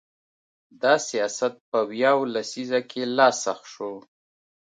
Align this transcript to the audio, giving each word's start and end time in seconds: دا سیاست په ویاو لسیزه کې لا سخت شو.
دا 0.81 0.93
سیاست 1.09 1.53
په 1.69 1.79
ویاو 1.91 2.19
لسیزه 2.33 2.79
کې 2.89 3.01
لا 3.17 3.27
سخت 3.43 3.65
شو. 3.73 3.93